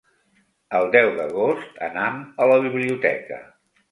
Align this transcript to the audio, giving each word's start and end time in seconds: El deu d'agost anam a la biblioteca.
El 0.79 0.87
deu 0.95 1.09
d'agost 1.19 1.77
anam 1.87 2.17
a 2.45 2.47
la 2.53 2.57
biblioteca. 2.65 3.41